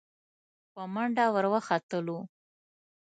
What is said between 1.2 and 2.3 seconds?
ور وختلو.